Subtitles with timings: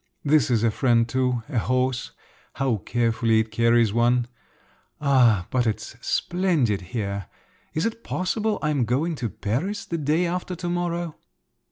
[0.25, 2.09] This is a friend too—a horse.
[2.53, 4.25] How carefully it carries one!
[4.99, 7.27] Ah, but it's splendid here!
[7.75, 11.17] Is it possible I am going to Paris the day after to morrow?"